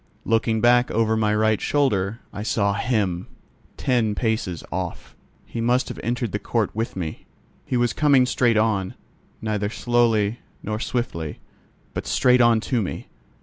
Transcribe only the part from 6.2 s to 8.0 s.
the court with me. He was